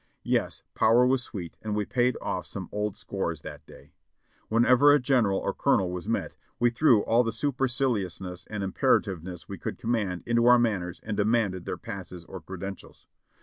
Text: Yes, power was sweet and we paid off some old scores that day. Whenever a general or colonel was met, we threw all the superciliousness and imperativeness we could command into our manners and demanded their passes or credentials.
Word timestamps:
Yes, 0.23 0.63
power 0.73 1.05
was 1.05 1.21
sweet 1.21 1.57
and 1.61 1.75
we 1.75 1.85
paid 1.85 2.17
off 2.23 2.47
some 2.47 2.69
old 2.71 2.97
scores 2.97 3.41
that 3.41 3.63
day. 3.67 3.93
Whenever 4.49 4.91
a 4.91 4.97
general 4.99 5.37
or 5.37 5.53
colonel 5.53 5.91
was 5.91 6.07
met, 6.09 6.33
we 6.57 6.71
threw 6.71 7.01
all 7.03 7.23
the 7.23 7.31
superciliousness 7.31 8.47
and 8.47 8.63
imperativeness 8.63 9.47
we 9.47 9.59
could 9.59 9.77
command 9.77 10.23
into 10.25 10.47
our 10.47 10.57
manners 10.57 11.01
and 11.03 11.15
demanded 11.15 11.65
their 11.65 11.77
passes 11.77 12.25
or 12.25 12.41
credentials. 12.41 13.05